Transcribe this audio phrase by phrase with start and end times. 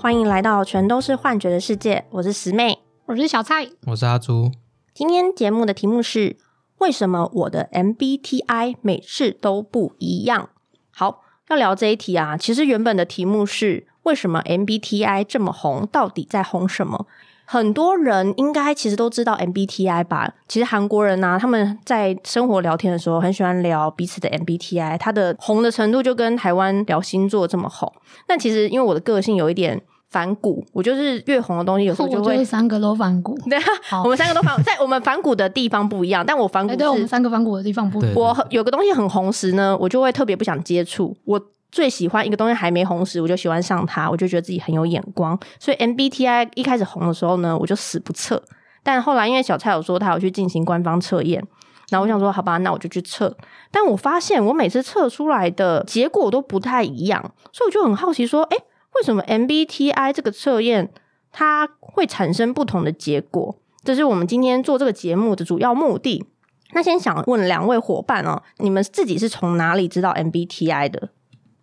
[0.00, 4.52] 欢迎来到全都是幻觉的世界，我是十妹，我是小蔡，我是阿朱。
[4.94, 6.36] 今天节目的题目是：
[6.78, 10.50] 为什么我的 MBTI 每次都不一样？
[10.92, 15.84] 好，要聊这一题啊，其实原本的题目是：为什么 MBTI 这么红？
[15.90, 17.06] 到底在红什么？
[17.50, 20.34] 很多人应该其实都知道 MBTI 吧？
[20.46, 27.90] 其实韩国人呢，他们在生活聊天的时候很喜欢聊彼此的 MBTI，它的红的程度就跟台湾聊星座这么红。
[28.28, 29.80] 那其实因为我的个性有一点
[30.10, 33.38] 反骨，我就是越红的东西有时候就会三个都反骨。
[33.48, 38.14] 对啊，我们三个都反，在我们反骨的地方不一样，但我反骨，对我们三个反骨的地方不一样。
[38.14, 41.16] 我有个东西很红时呢，我就会特别不想接触。
[41.24, 41.40] 我
[41.70, 45.38] 最喜欢一个东西还没红时，我就喜欢上它，我就觉得自己很有眼光。
[45.60, 48.42] 所以 MBTI 一开始红的时候呢，我就死不测。
[48.82, 51.44] 但后来因为小蔡有说他有去进行官方测验，
[51.90, 53.36] 然后我想说好吧，那我就去测。
[53.70, 57.20] 但我发现我每次测出来的结果都不太一样，
[57.52, 58.56] 所以我就很好奇说，哎，
[58.96, 60.90] 为什么 MBTI 这个测验
[61.30, 63.56] 它会产生不同的结果？
[63.84, 66.24] 这是我们今天做这个节目的主要目的。
[66.72, 71.10] 那先想问两位伙伴哦，你们自己是从哪里知道 MBTI 的？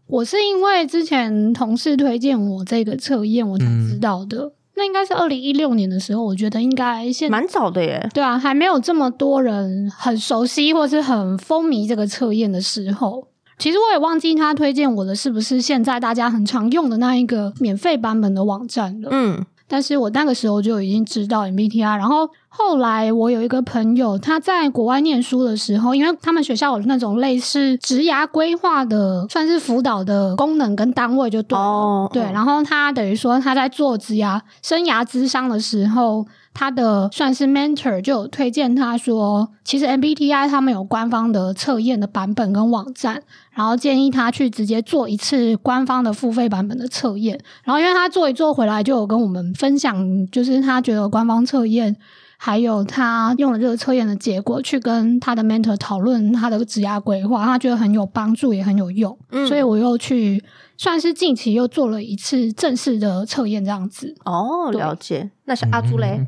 [0.07, 4.53] 我是因为之前同事推荐我这个测验，我才知道的。
[4.75, 8.09] 那应该是二零一六年的时候，我觉得应该现蛮早的耶。
[8.13, 13.27] 对啊，还没有这么多人很熟悉或是很风靡这个测验的时候。
[13.57, 19.09] 其实我也忘记他推荐我的是不是现在大家很常用的那一个免费版本的网站了。
[19.11, 19.45] 嗯。
[19.67, 36.27] 但是我那个时候就已经知道 MBTI，然后后来我有一个朋友，他在国外念书的时候，因为他们学校有那种类似职涯规划的，算是辅导的功能跟单位就对了，对，然后他等于说他在做职涯生涯咨商的时候。
[36.55, 47.37] 他的算是 mentor 就有推荐他说，其实 MBTI 他们有官方的测验的版本跟网站，然后建议他去直接做一次官方的付费版本的测验。
[47.65, 51.93] 然后因为他做一做回来，就有跟我们分享，就是他觉得官方测验
[52.37, 59.17] 还有他用了这个测验的结果，去跟他的 mentor 讨论他的职业规划，他觉得很有帮助，也很有用。
[59.31, 60.41] 嗯，所以我又去
[60.77, 64.15] 算是近期又做了一次正式的测验，这样子。
[64.23, 65.29] 哦，了解。
[65.43, 66.25] 那是阿朱嘞？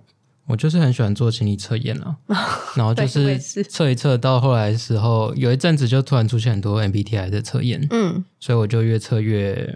[0.47, 2.15] 我就是很喜欢做心理测验啊，
[2.75, 9.75] 然后就是测一测，到后来的时候，有一阵子就突然出现很多 MBTI 的测验，嗯，所以我就越测越，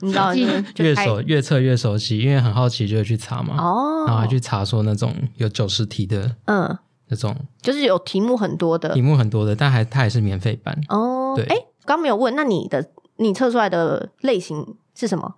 [0.00, 0.34] 你知道，
[0.76, 15.34] 越熟越测越熟悉，因为很好奇就会去查嘛，哦，然后还去查说那种有九十题的，嗯，那种就是有题目很多的，题目很多的，但还它还是免费版哦，对，哎，刚没有问，那你的你测出来的类型是什么？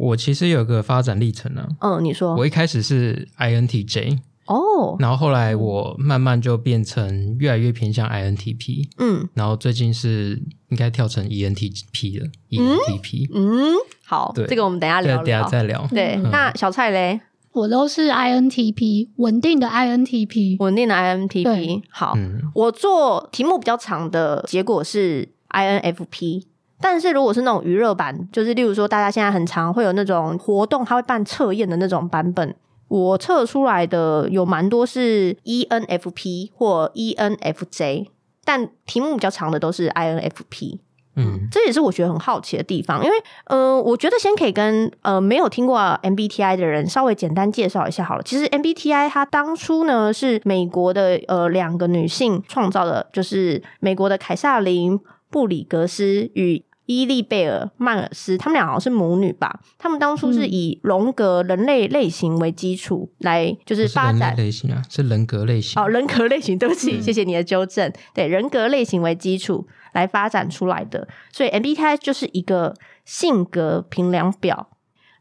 [0.00, 1.68] 我其实有个发展历程呢。
[1.80, 2.34] 嗯，你说。
[2.34, 8.88] 我一开始是 INTJ 哦，然后后来我慢慢就变成越来越偏向 INTP。
[8.96, 12.26] 嗯，然后最近是应该跳成 ENTP 了。
[12.48, 13.28] ENTP。
[13.34, 13.74] 嗯，
[14.04, 15.86] 好，对，这个我们等下聊，等下再聊。
[15.90, 17.20] 对，那小蔡嘞，
[17.52, 21.82] 我都是 INTP，稳定的 INTP，稳定的 INTP。
[21.90, 22.16] 好，
[22.54, 26.44] 我做题目比较长的结果是 INFP。
[26.80, 32.54] 但是如果是那种娱乐版，就是例如说大家现在很常会有那种活动，他会办测验的那种版本，
[32.88, 38.06] 我测出来的有蛮多是 ENFP 或 ENFJ，
[38.44, 40.78] 但题目比较长的都是 INFP。
[41.16, 48.22] 嗯，这也是我觉得很好奇的地方，因为呃，我觉得先可以跟呃没有听过 MBTI 的人稍微简单介绍一下好了。
[48.22, 59.60] 其实 MBTI 它当初呢是美国的呃两个女性创造的，就是美国的凯撒琳布里格斯与伊利贝尔曼尔斯，他们俩好像是母女吧？
[59.78, 65.80] 他们当初是以荣格人类类型为基础来，就是发展类型啊，是人格类型。
[65.80, 67.92] 哦，人格类型，对不起，谢谢你的纠正。
[68.12, 72.74] 对，人格类型为基础来发展出来的，所以 MBTI 就是一个
[73.04, 74.70] 性格评量表。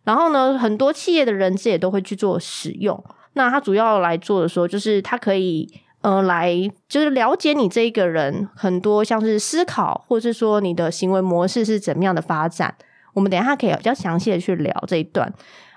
[0.04, 3.04] 然后呢，很多企业的人资也都会去做使用。
[3.34, 5.72] 那它主要来做的时候，就是它可以。
[6.02, 6.54] 呃，来
[6.88, 12.74] 就是了解你这一个人很多，像是思考，或是说你的行为模式是怎么样的发展。
[13.14, 15.34] 我们等一下可以比较详细的去聊这一段。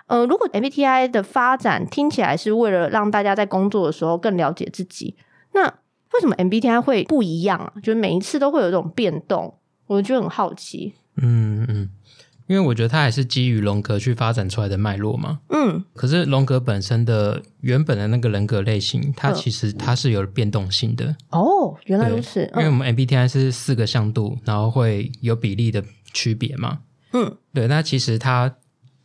[0.06, 5.16] 呃，如果 MBTI 的发展听起来是为了让大家在工作的时候更了解自己，
[5.54, 7.72] 那为什么 MBTI 会不一样啊？
[7.82, 9.54] 就是每一次都会有这种变动，
[9.86, 10.94] 我就很好奇。
[11.16, 11.88] 嗯嗯。
[12.46, 15.40] 因为我觉得它还是基于荣格去发展出来的脉络嘛。
[15.48, 15.84] 嗯。
[15.94, 21.16] 可是荣格本身的原本的那个人格类型，它其实它是有变动性的。
[21.30, 22.40] 哦，原来如此。
[22.56, 26.80] 因为我们 MBTI 是四个向度，然后会有比例的区别嘛。
[27.12, 27.36] 嗯。
[27.54, 28.54] 对，那其实它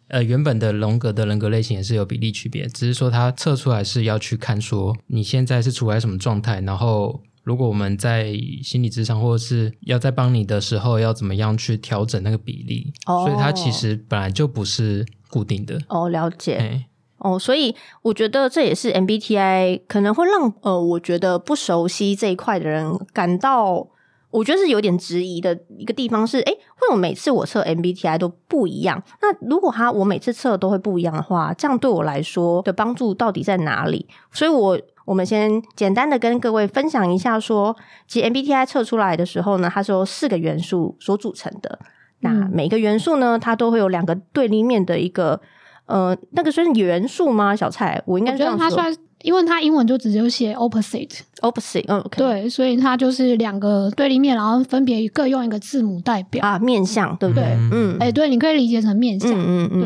[0.08, 7.22] 呃原本的荣格的人格类型也是有比例区别，只是说它测出来是要去看说你现在是处在什么状态，然后。
[7.48, 12.92] 如果我们在心理智商或者是要在帮你的时候，要怎么样去调整那个比例？
[13.06, 15.80] 哦，所以它其实本来就不是固定的。
[15.88, 16.84] 哦，了解。
[17.20, 23.88] 哦，所以我觉得这也是 MBTI 可能会让呃，我觉得不熟悉这一块的人感到，
[24.30, 29.02] 我觉得是有点质疑的一个地方是，哎，为什么每次我测 MBTI 都不一样？
[29.22, 34.06] 那如果他我每次测都会不一样的话，这样对我来说的帮助到底在哪里？
[34.34, 34.78] 所以我。
[35.08, 37.74] 我们先简单的跟各位分享一下，说
[38.10, 41.80] 其实 MBTI 测出来的时候呢，它是由四个元素所组成的。
[42.20, 45.40] 那每个元素呢，它都会有两个对立面的一个
[45.86, 47.56] 呃，那个算元素吗？
[47.56, 48.84] 小蔡，我应该这样说，
[49.22, 56.46] 因为它英文就直接写 opposite，opposite，嗯，对，所以它就是两个对立面，然后分别各用一个字母代表。
[56.46, 57.46] 啊，面相，对不对？
[57.72, 59.82] 嗯，哎，对，你可以理解成面相，嗯嗯，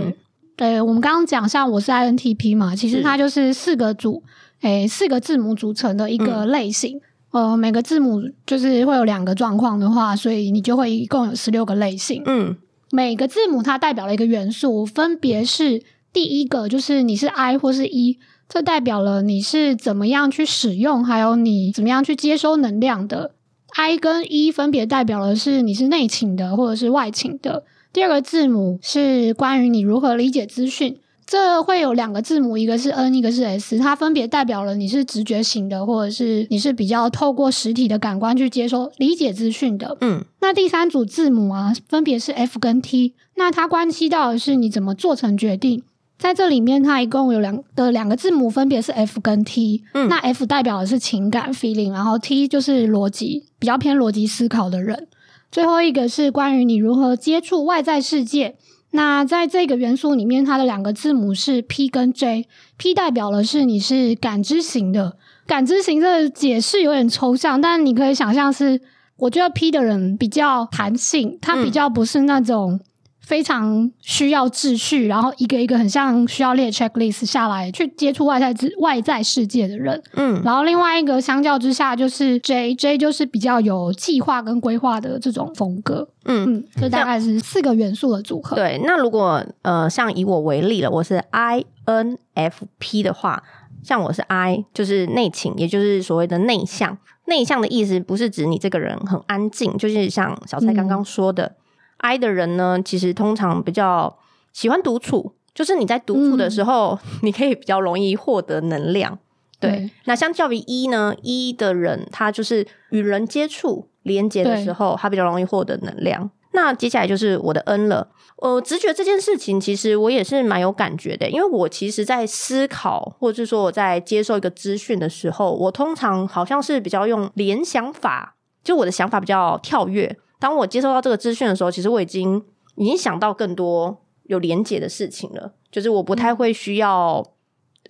[0.57, 4.23] 对，对，我们刚刚讲像我是 INTP 嘛，其实它就是四个组。
[4.61, 6.99] 诶，四个字母组成的一个类型，
[7.31, 12.21] 呃，每个字母就是会有两个状况的话，所以你就会一共有十六个类型。
[12.25, 12.55] 嗯，
[12.91, 15.81] 每个字母它代表了一个元素，分别是
[16.13, 23.31] 第一个就是你是 I 或是 E，这代表了你是怎么样去使用，还有你怎么样去接收能量的。
[23.73, 27.63] I 跟 E 分别代表的是你是内倾的或者是外倾的。
[27.93, 30.97] 第二个字母是关于你如何理解资讯。
[31.31, 39.95] 这会有两个字母，一个是 N，一个是 S，它分别代表了你是直觉型的，或者是你是比较透过实体的感官去接收、理解资讯的。
[40.01, 45.81] 嗯，那第三组字母啊，分别是 F 跟 T，那它关系到的是你怎么做成决定。
[46.19, 49.85] 在这里面，它一共有两的两个字母，分别是 F 跟 T。
[49.93, 55.07] 嗯，那 F 代表的是情感 feeling，然后 T 就是逻辑，比较偏逻辑思考的人。
[55.49, 58.57] 最后一个是关于你如何接触外在世界。
[58.91, 62.47] 那在这个元素里面，它的两个字母是 P 跟 J。
[62.77, 65.17] P 代表的是你是感知型的，
[65.47, 68.81] 感知型的解释有点抽象，但你可以想象是，
[69.17, 72.79] 我觉得 P 的人比较弹性，他比较不是那种。
[73.21, 88.55] 非常需要秩序，然后一个一个很像需要列 checklist 下来去接触外在之外在世界的人，嗯，然后另外一个相较之下就是 J J 就是比较有计划跟规划的这种风格，嗯嗯，这大概是四个元素的组合。
[88.55, 93.43] 对，那如果呃像以我为例了，我是 I N F P 的话，
[93.83, 96.97] 像我是 I 就是内倾，也就是所谓的内向。
[97.25, 101.55] 内向的意思不是指你这个人很安静，就是像小蔡刚刚说的。
[102.01, 104.17] I 的人呢，其实通常比较
[104.53, 109.17] 喜欢独处，就是你在独处的时候， 你可以比较容易获得能量。
[109.59, 116.31] 对，那相较于 E 呢，E 的人他就是与人接触、连接的时候，他比较容易获得能量。
[116.53, 118.09] 那接下来就是我的 N 了。
[118.37, 130.17] 呃，直觉这件事情，其实我也是蛮有感觉的，因为我其实，在思考或者是说我在接受一个资讯的时候，我通常好像是比较用联想法，就我的想法比较跳跃。
[130.41, 132.43] 当我接收到这个资讯的时候，其实我已经
[132.75, 135.53] 已经想到更多有连结的事情了。
[135.71, 137.25] 就是我不太会需要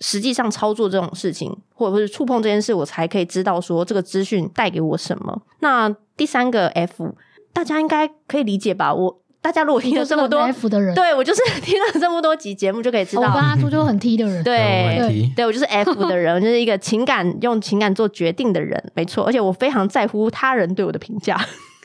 [0.00, 5.42] 实际上操作这种事情，或者是触碰这件事，我才可以知道说这个资讯带给我什么。
[5.60, 7.16] 那第三个 F，
[7.52, 8.94] 大家应该可以理解吧？
[8.94, 19.24] 我大家如果听了这么多 F 的人，对我就是听了这么多集节目就可以知道，我跟阿朱就很 T 的人，对对对，我就是 F 的人，就是一个情感用情感做决定的人，没错。
[19.24, 21.36] 而且我非常在乎他人对我的评价。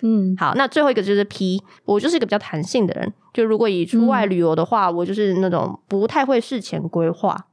[0.01, 3.13] 嗯，好，那最后一个就是 P，我就是一个比较弹性的人。
[3.33, 7.47] 就如果以出外旅游的话，我就是那种不太会事前规划，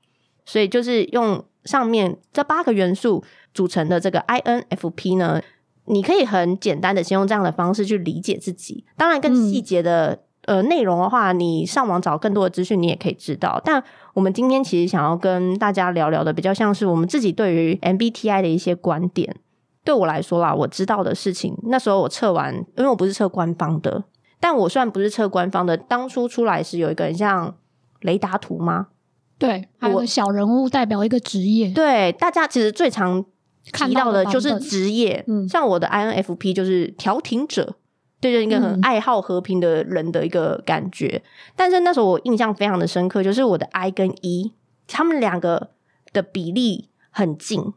[0.45, 3.23] 所以就是用上面这八个元素
[3.53, 5.41] 组成的这个 INFP 呢，
[5.87, 8.85] 你可以很简单的先用这样的方式去理解自己。
[8.97, 13.61] 当然，更细节的呃内容的话，你上网找更多的资讯，你也可以知道。
[13.65, 13.83] 但
[14.15, 19.37] 我们今天其实想要跟大家聊聊的，比较像是我们自己对于 MBTI 的一些观点。
[19.85, 24.05] 对我来说啦，我知道的事情，那时候我测完，因为我不是测官方的，
[24.41, 27.55] 但我虽然不是测官方的，当初出来是有一个很像
[28.01, 28.89] 雷达图吗？
[29.37, 31.71] 对，还有小人物代表一个职业。
[31.71, 33.23] 对，大家其实最常
[33.65, 37.75] 提到的就是职业，嗯，像我的 INFP 就是调停者，
[38.21, 41.23] 对，就一个很爱好和平的人的一个感觉。
[41.55, 44.55] 但是那时候我印象非常的深刻，就是我的 I 跟 E，
[44.87, 45.73] 他们两个
[46.15, 47.75] 的比例很近，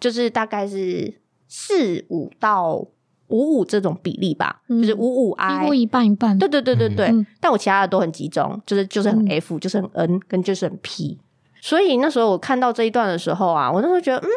[0.00, 1.20] 就是大概是。
[1.54, 2.76] 四五到
[3.26, 6.38] 五五这种比例吧，就是五五 I，几乎一半一半。
[6.38, 11.18] 对对对对对，但我其他的都很集中，就是就是很 F，就是很 N，跟就是很 P。
[11.60, 14.30] 所以那时候我看到这一段的时候啊，我那时候觉得，嗯，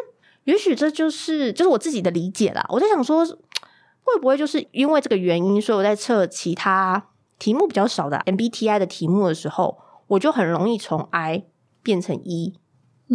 [0.44, 2.62] 也许这就是就是我自己的理解啦。
[2.68, 7.02] 我在想说，会不会就是因为这个原因，所以我在测其他
[7.38, 11.44] 题目比较少的 MBTI 的题目的时候，我就很容易从 I
[11.82, 12.52] 变成 E。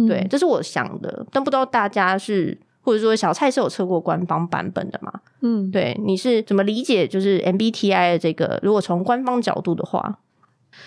[0.08, 2.58] 对，这是我想的，但不知道大家是。
[2.82, 5.12] 或者说小蔡是有测过官方版本的嘛？
[5.40, 8.58] 嗯，对，你是怎么理解就是 MBTI 的这个？
[8.62, 10.18] 如果从官方角度的话，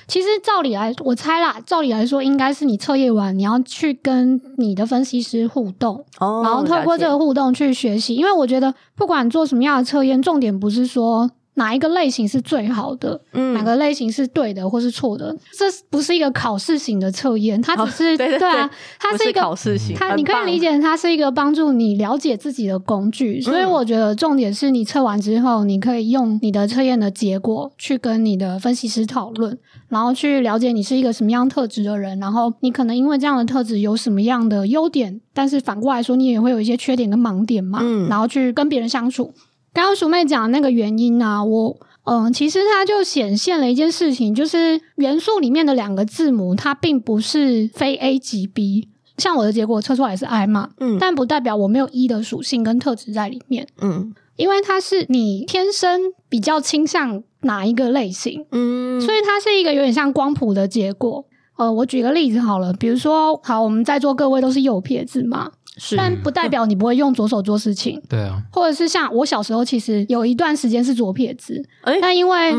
[0.07, 8.15] 其实照理来，我猜啦，照理来说应该是你测验完，你要去跟你的分析师互动，然后透过这个互动去学习。
[8.15, 11.31] 因为我觉得不管做什么样的测验，重点不是说。
[11.55, 13.19] 哪一个类型是最好的？
[13.33, 15.35] 嗯，哪个类型是对的或是错的？
[15.57, 18.69] 这不是一个考试型的测验，它只是对啊，
[18.99, 19.95] 它是一个考试型。
[19.95, 23.41] 它你可以理解它是一个帮助你了解自己的工具。
[23.41, 29.57] 所以我觉得重点是你测完之后，你可以用你的测验的结果去跟你的分析师讨论，
[29.87, 37.79] 然后去了解你是一个什么样特质的人，然后你可能因为这样的特质有什么样的优点，但是反过来说你也会有一些缺点跟盲点嘛。
[37.81, 39.33] 嗯，然后去跟别人相处。
[39.75, 48.87] 刚刚淑妹讲那个原因呢，我嗯，其实它就显现了一件事情，就是元素里面的两个字母，它并不是非 A 即 B。
[49.17, 61.25] 像我的结果测出来是 I 嘛，嗯，但不代表我没有 E 的属性跟特质在里面，嗯，因为它是你天生比较倾向哪一个类型，嗯，所以它是一个有点像光谱的结果。
[61.57, 65.51] 呃，我举个例子好了，比如说，好，我们在座各位都是右撇子嘛。
[65.97, 71.61] 但不代表你不会用左手做事情，对啊，或者是像我小时候，其实有一段时间是左撇子，
[72.01, 72.53] 但因为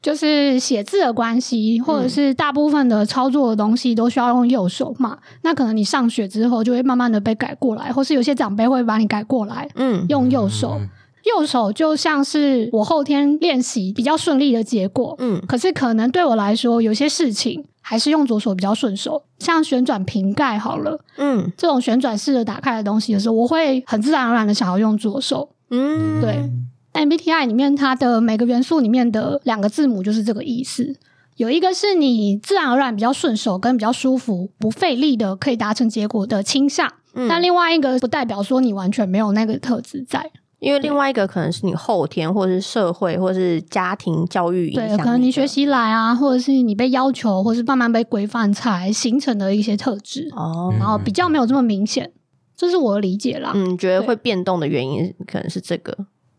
[0.00, 10.80] 就是写字的关系，或者是大部分的操作的东西都需要用右手嘛，那可能你上学之后就会慢慢的被改过来，或是有些长辈会把你改过来，嗯，用右手，
[11.24, 17.64] 右手就像是我后天练习比较顺利的结果，嗯，可是可能对我来说有些事情。
[17.90, 26.48] 还是用左手比较顺手，像旋转瓶盖好了，嗯，这种旋转式的打开的东西的时候，我会很自然而然的想要用左手，嗯，对。
[26.92, 30.94] MBTI 里面它的每个元素里面的两个字母就是这个意思，
[31.34, 36.88] 有一个是你自然而然比较顺手跟比较舒服、不费力的可以达成结果的倾向，
[37.28, 40.30] 但另外一个不代表说你完全没有那个特质在。
[40.60, 44.88] 因为另外一个可能是你后天，或者是社会，或者是家庭教育影响。
[44.88, 50.28] 对，可能你学习来啊，或者是你被要求，或是慢慢被规范才形成的一些特质。
[50.36, 52.12] 哦，然后比较没有这么明显，
[52.54, 53.52] 这是我的理解啦。
[53.54, 55.96] 嗯，觉得会变动的原因可能是这个。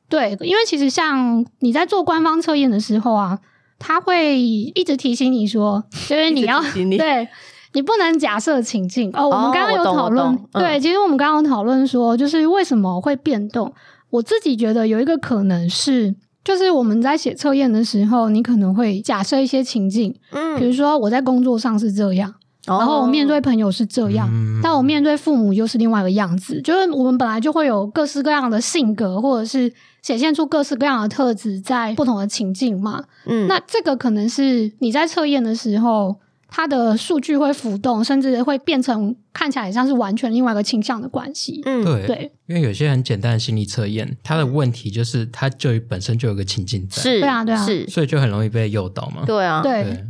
[0.08, 3.40] 对，因为其实像你在做官方测验的时候啊，
[3.80, 6.62] 他会一直提醒你说， 就是你要
[7.00, 7.28] 对
[7.74, 9.10] 你不能假设情境。
[9.14, 13.74] 哦，我们刚刚有讨论，对，其实我们刚刚讨论说，就是为什么会变动。
[14.12, 16.14] 我自己觉得有一个可能是，
[16.44, 22.34] 就是我们在写测验的时候，你可能会假设一些情境，嗯，比如说我在工作上是这样，
[22.66, 24.30] 然后我面对朋友是这样，
[24.62, 26.62] 但我面对父母又是另外一个样子。
[26.62, 33.04] 就是我们本来就会有各式各样的性格，或者是显现出各式各样的特质，在不同的情境嘛。
[33.26, 36.16] 嗯，那这个可能是你在测验的时候。
[36.54, 41.62] 它的数据会浮动，甚至会变成看起来像是完全另外一个倾向的关系。
[41.66, 42.06] 嗯，对。
[42.06, 49.24] 对，因为有些很简单的心理测验，它的问题就是它就本身就有个情境在，是，对啊，对啊，是，所以就很容易被诱导嘛。
[49.26, 49.84] 对啊，对。
[49.84, 50.06] 对，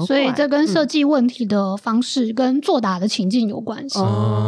[0.00, 3.98] 所以这跟设计问题的方式跟作答的情境有关系。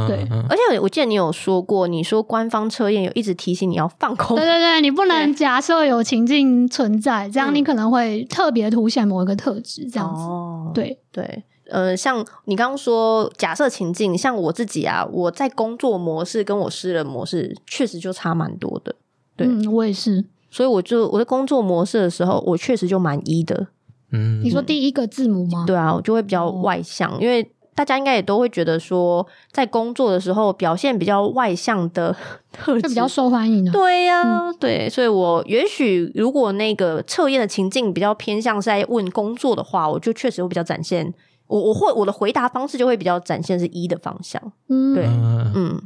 [0.06, 4.36] 对，而且我记得你有说过，你说官方测验有一直提醒你要放空。
[4.36, 10.22] 对对对，你不能假设有情境存在，这样你可能会特别凸显某一个特质，这样子。
[10.74, 18.94] 对对，呃，像你刚刚说假设情境，像我自己啊，我在工作模式跟我私人模式确实就差蛮多的。
[19.36, 23.68] 对，我也是，所以我就我在工作模式的时候，我确实就蛮一的。
[24.12, 25.64] 嗯，你说第一个字母吗？
[25.66, 32.14] 对啊，我就会比较外向，因为大家应该也都会觉得说，在工作的时候表现比较外向的
[32.52, 33.72] 特质比较受欢迎的。
[33.72, 41.12] 对呀，对，所以我也许如果那个测验的情境比较偏向是在问工作的话，我就确实会比较展现
[41.46, 44.40] 我我会我的回答方式就会比较展现是一的方向。
[44.68, 45.06] 嗯，对，
[45.54, 45.80] 嗯。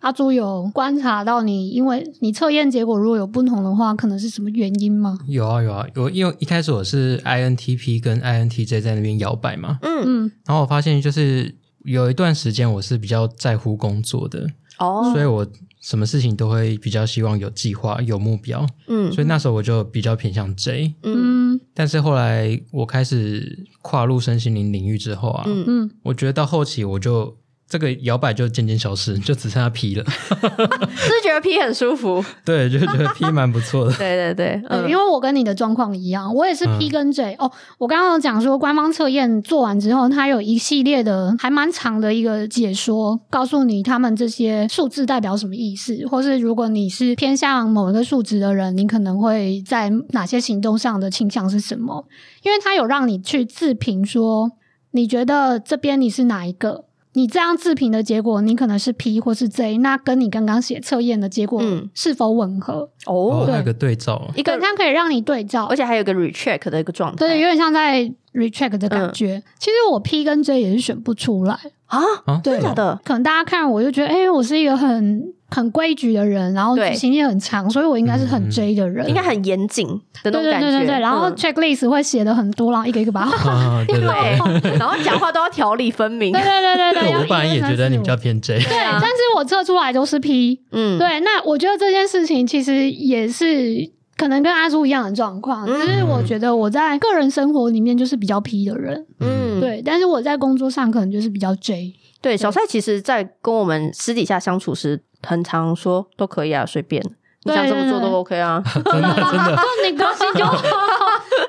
[0.00, 5.18] 阿朱有观察到你，因为你测验结果如果有不同的话，可能是什么原因吗？
[5.26, 10.02] 有啊有啊，我因为一开始我是 INTP 跟 INTJ 在那边摇摆嘛，嗯。
[10.06, 11.52] 嗯，然后我发现就是
[11.84, 15.44] 有一段时间我是比较在乎工作的哦，所以我
[15.80, 25.64] 什么事情都会比较希望有计划有目标，嗯，所以那时候我就比较偏向 J，嗯，但是后来我开始跨入身心灵领域之后啊，嗯。
[25.66, 27.36] 嗯，我觉得到后期我就。
[27.68, 30.04] 这个摇摆就渐渐消失， 就只剩下 P 了。
[30.08, 33.92] 是觉得 P 很舒服， 对，就觉得 P 蛮不错的。
[33.92, 37.36] 对对对，因为我跟你的状况一样，我也是 P 跟 J。
[37.38, 52.06] 哦，我刚刚讲说官方测验做完之后，它有一系列的还蛮长的一个解说，告诉你他们这些数字代表什么意思，或是如果你是偏向某一个数值的人，你可能会在哪些行动上的倾向是什么？
[52.42, 54.50] 因为它有让你去自评说，
[54.92, 56.86] 你觉得这边你是哪一个？
[57.18, 61.60] 你这样自评的结果，你可能是 P 或是 J，那跟你刚刚写测验的结果
[61.92, 62.88] 是否吻合？
[63.06, 69.42] 哦，有个对照，一个它可以让你对照，而且还有个 recheck 的一个状态，对，有点像在 recheck 的感觉。
[69.58, 71.58] 其实我 P 跟 J 也是选不出来
[71.88, 75.22] 啊，真的，可能大家看我就觉得，哎，我是一个很。
[75.50, 79.88] 很规矩的人，然后执行力很强，所以我应该是很 J 的人，应该很严谨
[80.22, 80.68] 的那种感觉。
[80.68, 84.06] 对对对对然后 checklist 会写的很多，然后一个一个把它对 对，
[84.76, 86.34] 然后讲话都要条理分明。
[86.34, 87.14] 对对对对对。
[87.14, 90.60] 我本来也觉得你比较偏 J，对，但是我测出来都是 P。
[90.72, 91.18] 嗯，对。
[91.20, 99.06] 那我觉得这件事情其实也是可能跟阿朱一样的状况，只是我觉得我在个人生活里面就是比较 P 的人。
[99.20, 99.80] 嗯，对。
[99.82, 101.94] 但是我在工作上可能就是比较 J。
[102.20, 105.00] 对，小蔡其实，在跟我们私底下相处时。
[105.26, 107.02] 很常说都可以啊，随便
[107.42, 110.52] 你想怎么做都 OK 啊，真 的真的，就你高兴就好。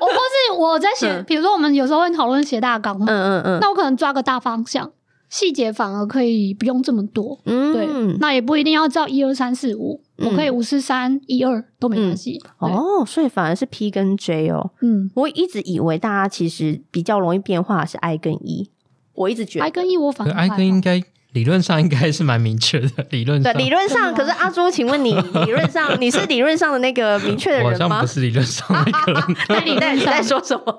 [0.00, 4.90] 我或是我在写，比如说我们有时候会讨论写大纲嘛，嗯嗯嗯，那我可能抓个大方向，
[5.28, 7.38] 细节反而可以不用这么多。
[7.44, 7.86] 嗯，对，
[8.18, 12.40] 那也不一定要照一二三四五，我可以五四三一二都没关系。
[12.58, 14.70] 哦，所以反而是 P 跟 J 哦。
[14.82, 18.70] 嗯，我一直以为大家其实比较容易变化是 I 跟 E，
[19.14, 21.02] 我一直觉得 I 跟 E 我反而 I 跟应该。
[21.32, 25.14] 理论上应该是蛮明确的，理论对理论上，可是阿朱，请问你
[25.46, 27.72] 理论上你是理论上的那个明确的人吗？
[27.72, 29.34] 好像不是理论上那个。
[29.48, 30.78] 那你在你在说什么？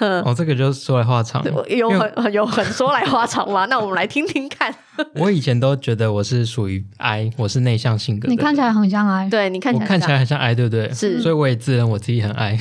[0.24, 3.66] 哦，这个就说来话长，有很有很说来话长吗？
[3.66, 4.74] 那我们来听听看。
[5.14, 8.28] 我以前都觉得我是属于 I，我是内向性格。
[8.28, 10.92] 你看起来很像 I，对你看起来看起来很像 I，对不对？
[10.92, 12.58] 是，所以我也自认我自己很 I。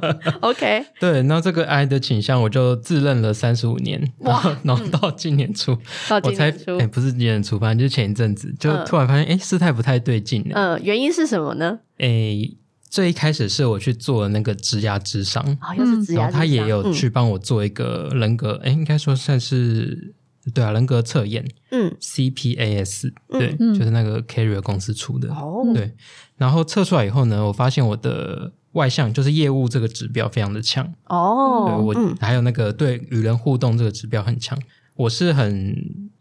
[0.40, 5.76] OK，对，那这个 I 的倾向，我就自认了三十五年，哇，然后 到今年初，
[6.22, 10.54] 我才哎，不是今年初，反正就是前一阵子，就突然发现，哎，事态不太对劲了。
[10.54, 11.80] 嗯，原因是什么呢？
[11.98, 12.36] 哎，
[12.88, 20.14] 最一开始是我去做那个职涯智商，啊，又是职涯，他也有去帮我做一个人格，哎，应该说算是
[20.52, 25.94] 对啊，人格测验，嗯，CPAS，对，就是那个 Carrier 公司出的，哦，对，
[26.36, 28.52] 然后测出来以后呢，我发现我的。
[28.72, 34.58] 外向就是业务这个指标非常的强哦，对我还有那个对与人互动这个指标很强，
[34.96, 35.76] 我是很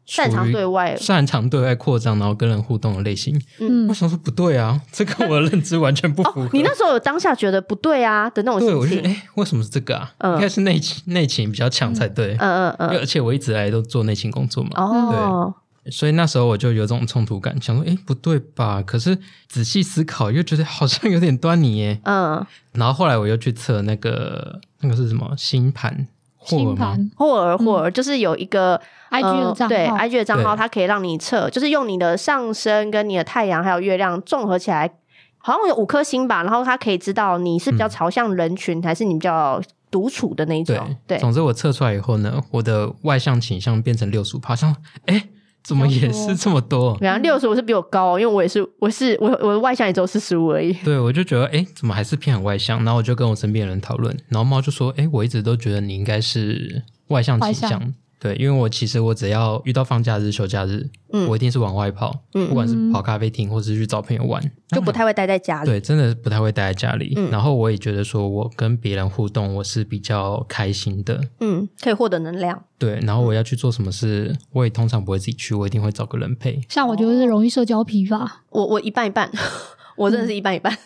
[0.05, 3.41] 擅长对外擅长对外扩张，然后跟人互动的类型。
[3.59, 6.49] 嗯，我想说不对啊， 这跟我的认知完全不符合。
[6.51, 10.11] 你那时候有当下觉得不对啊的那种对，我觉得哎，为什么是这个啊？
[10.35, 12.35] 应该是内情内勤比较强才对。
[12.39, 14.71] 嗯嗯嗯，而且我一直来都做内勤工作嘛。
[14.75, 15.53] 哦。
[15.89, 18.83] 所以那时候我就有种冲突感，想说，哎，不对吧？
[18.83, 19.17] 可是
[19.47, 21.99] 仔细思考，又觉得好像有点端倪耶。
[22.03, 22.45] 嗯。
[22.73, 26.07] 然后后来我又去测那个那个是什么星盘？
[26.43, 34.91] 星盘霍尔霍尔就是有一个 I G 的账号，对 I G 的账号，它可以让你测，就是用你的上升跟你的太阳还有月亮综合起来，
[35.37, 36.41] 好像有五颗星吧。
[36.41, 40.95] 然后它可以知道你是比较朝向人群，还是你比较独处的那种。
[41.05, 41.17] 对。
[41.19, 45.27] 总之我测出来以后呢，我的外向倾向变成六十五，好像哎。
[45.63, 46.97] 怎么也是这么多？
[46.99, 50.73] 对啊，六十五是比我高，因为我也是，我是我我的外向也只有四十五而已。
[50.83, 52.83] 对，我就觉得，哎，怎么还是偏很外向？
[52.83, 57.93] 然后我就跟我身边人讨论，然后猫就说，哎，我一直都觉得你应该是外向倾向。
[58.21, 65.69] 对，因为我其实我只要遇到放假日、休假日，嗯，我一定是往外跑，嗯，不管是跑咖啡厅或者是去找朋友玩，就不太会待在家里。
[65.71, 67.17] 对，真的不太会待在家里。
[67.31, 72.63] 然后我也觉得说，我跟别人互动，我是比较开心的，嗯，可以获得能量。
[72.77, 76.61] 对，然后我要去做什么事，我也通常不会自己去，我一定会找个人陪。
[76.69, 79.31] 像我就是容易社交疲乏，我我一半一半，
[79.97, 80.77] 我真的是一半一半。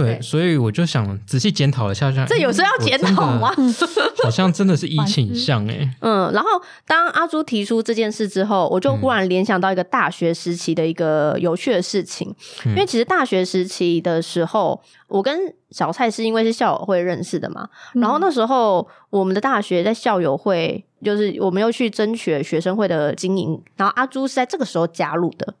[0.00, 3.52] 对，所以我就想仔细检讨一下，这有时候要检讨吗？
[4.24, 5.94] 好像真的是一倾向 哎。
[6.00, 6.48] 嗯，然后
[6.86, 12.34] 当阿朱提出这件事之后，我就忽然联想到一个大学时期的一个有趣的事情。
[12.64, 17.68] 因为其实大学时期的时候，我跟小蔡是因为是校友会认识的嘛。
[17.92, 23.60] 然后那时候我们的大学在校友会，就是我们又去争取学生会的经营。
[23.76, 25.54] 然后阿朱是在这个时候加入的，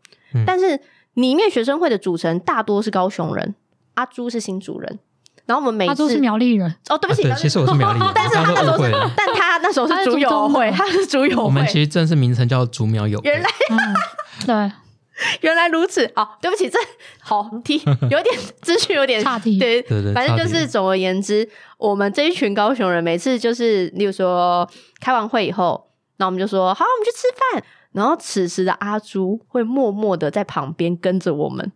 [0.46, 0.80] 但是
[1.14, 3.54] 里面学生会的组成大多是高雄人。
[3.94, 4.98] 阿朱是新主人，
[5.46, 6.74] 然后我们每次是苗栗人。
[6.88, 13.48] 哦，对不起，其实我是苗栗人，但是他那时候是，但他那时候是竹友会，他是竹友会，我们其实正式名称叫竹苗友，原来
[14.46, 14.72] 对，
[15.42, 16.78] 原来如此，好，对不起，这
[17.20, 18.24] 好题有点
[18.60, 24.68] 资讯有点 差题，对对对，反正就是总而言之，我们这一群高雄人每次就是，例如说
[25.00, 31.72] 开完会以后，那我们就说好，我们去吃饭，然后此时的阿朱会默默的在旁边跟着我们。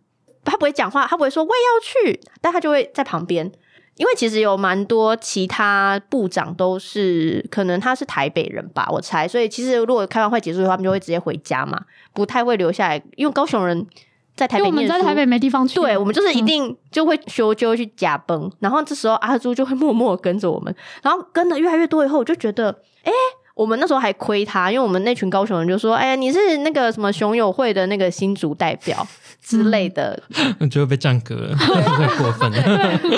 [0.51, 3.51] 他不会讲话，他不会说我也要去，但他就会在旁边。
[3.95, 9.27] 因为其实有蛮多其他部长都是，可能他是台北人吧，我猜。
[9.27, 11.81] 所以其实如果开完会结束的话，他们就会直接回家嘛，
[12.13, 13.01] 不太会留下来。
[13.15, 13.87] 因为高雄人
[14.35, 18.51] 在台北，我们在台北没地方去，对我们就是一定就会休，就会去假崩。
[18.59, 22.69] 然后这时候阿朱就会默默跟着我们，然后跟的越来越多以后，我就觉得，
[23.03, 23.11] 哎。
[23.57, 28.95] 我们那时候还亏他，因为我们那群高雄人就说：“哎呀，你是那个什么熊友会的那个新竹代表
[29.41, 30.21] 之类的。
[30.69, 32.61] ”就会被降格了， 太过分了。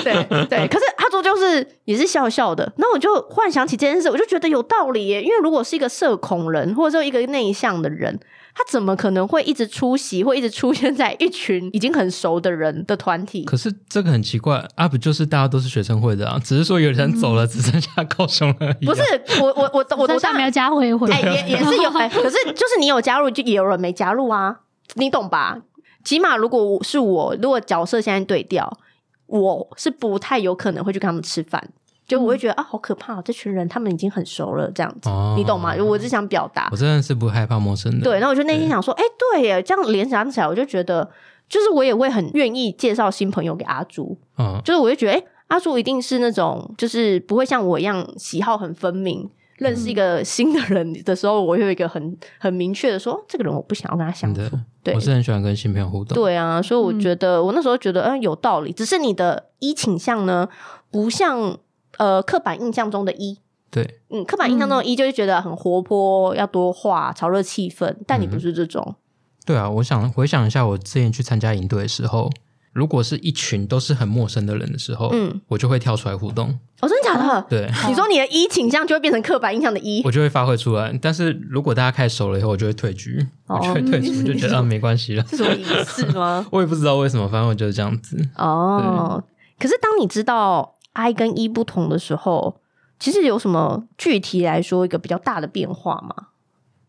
[0.02, 2.72] 对对，可是阿卓就是也是笑笑的。
[2.76, 5.22] 那我就幻想起这件事，我就觉得有道理耶。
[5.22, 8.18] 因为如果是一个社恐人，或者说一个内向的人。
[8.52, 13.44] 他怎么可能会一直出席，或一直出现在一群已经很熟的人的团体？
[13.44, 16.36] 可是这个很奇怪啊，不就是大家都是学生会的啊？
[16.44, 18.86] 只是说有人走了，只剩下高雄而已。
[18.86, 19.02] 不是
[19.40, 24.56] 我我我我我上没有加入会，哎，也也是有，可是就是你有加入，就也有人没加入啊，
[24.94, 25.58] 你懂吧？
[26.04, 28.78] 起码如果是我，如果角色现在对调，
[29.26, 31.70] 我是不太有可能会去跟他们吃饭。
[32.06, 33.22] 就我会觉得啊，好可怕！
[33.22, 35.72] 这群人他们已经很熟了，这样子，你懂吗？
[35.78, 38.02] 我只想表达，我真的是不害怕陌生的。
[38.02, 41.08] 对，那我就内心想说，哎，对耶，这样联想起来，我就觉得，
[41.48, 44.18] 就是我也会很愿意介绍新朋友给阿朱。
[44.38, 49.30] 嗯，就是我会觉得，哎，阿朱一定是那种，就是不会像我一样喜好很分明。
[49.60, 54.40] 认识一个新的人的时候，我有一个很很明确的说，这个人我不想要跟他相处。
[54.82, 56.14] 对，我是很喜欢跟新朋友互动。
[56.14, 58.72] 对啊，所以我觉得我那时候觉得，嗯，有道理。
[58.72, 60.48] 只是你的一倾向呢，
[60.90, 61.58] 不像。
[61.98, 63.36] 呃，刻板印象中的一，
[63.70, 67.94] 对，嗯，刻板印象中的一就是觉得很活泼，要多话，炒热气氛。
[68.06, 68.94] 但你不是这种。
[69.44, 72.30] 对啊，我想回想一下，我之前去参加营队的时候，
[72.72, 76.48] 如果是一群都是很陌生的人的时候，嗯，我就会跳出来互动。
[76.80, 77.46] 哦，真的假的？
[77.48, 80.96] 对，你说你的一倾向就会变成刻板印象的一，我就会发挥出来。
[81.02, 85.26] 但是如果大家开始熟了以后，我就会退局，我就会退出，就觉得啊，没关系了。
[85.26, 86.46] 是什么意思吗？
[86.52, 88.16] 我也不知道为什么，反正我就是这样子。
[88.36, 89.22] 哦，
[89.58, 92.60] 可是当你知道 I 跟 E 不同的时候。
[93.02, 96.14] 其实有什么具体来说一个比较大的变化吗？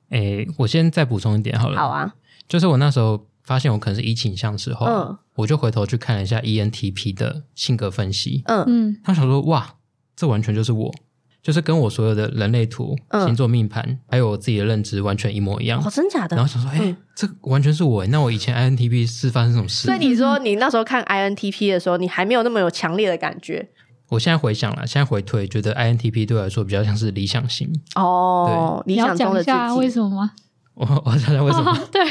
[0.10, 1.78] 诶，我先再补充一点好了。
[1.78, 2.14] 好啊，
[2.50, 9.76] 就是我那时候发现我可能是 E 倾向时候，嗯，我就回头去看了一下 ENTP 的性格分析，嗯嗯，他想说哇，
[10.16, 10.94] 这完全就是我，
[11.42, 15.82] 就是跟我所有的人类图、星座命盘，还有我自己的认知完全一模一样。
[15.84, 16.36] 哦，真假的？
[16.36, 18.06] 然后想说，哎，这完全是我。
[18.08, 19.88] 那我以前 INTP 是发生什么事？
[19.88, 23.70] 所以你说你那时候看 INTP 的时候，你还没有那么有强烈的感觉。
[24.10, 28.84] 我现在回想了，现在回退，觉得 INTP 对我来说比较像是理想型哦。
[28.86, 30.32] 对，你要讲一下为什么吗？
[30.74, 31.78] 我我想想为什么？
[31.92, 32.02] 对，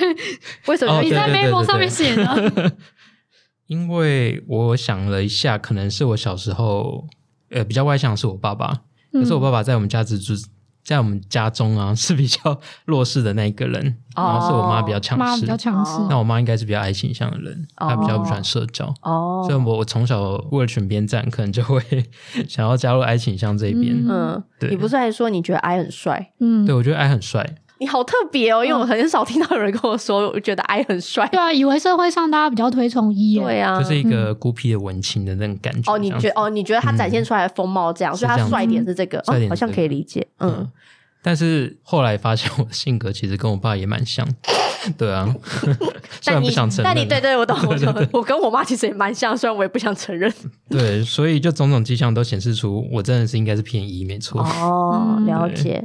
[0.66, 2.72] 为什么你在 memo 上面写呢？
[3.66, 7.06] 因为我想了一下，可能是我小时候
[7.50, 8.82] 呃比较外向，是我爸爸。
[9.12, 10.34] 可是我爸爸在我们家只住。
[10.82, 16.00] 在我们家中啊，是比较弱势的那一个人，然后是我妈比较强势，比较强势。
[16.08, 18.86] 那我妈应该是比较爱倾向的人，她比较不喜欢社交。
[19.02, 21.80] 哦，所以我我从小为了选边站，可能就会
[22.48, 23.94] 想要加入爱倾向这一边。
[24.08, 24.70] 嗯，对。
[24.70, 26.32] 你不是还说你觉得爱很帅？
[26.40, 27.46] 嗯，对，我觉得爱很帅。
[27.80, 31.26] 你好特别哦，因为我很少听到有人跟我说，我觉得 I 很帅。
[31.28, 35.90] 对啊，以为社会上大家比较推崇 E，对啊，就是一个孤僻的文青的那种感觉。
[35.90, 40.26] 哦，你觉哦，你觉得他展现出来的风貌这样，所以他帅点是这个，哦，好像可以理解。
[40.40, 40.70] 嗯。
[41.22, 44.26] 但是后来发现，我的性格其实跟我爸也蛮像，
[44.98, 45.34] 对啊。
[46.20, 48.08] 虽然不想承认，但你对对，我懂，我懂。
[48.12, 50.30] 我跟我妈其实也蛮像，虽然我也不想承认。
[50.68, 54.42] 对，所以就种种迹象都显示出，我真的是应该是偏移，没错。
[54.42, 55.82] 哦，了解。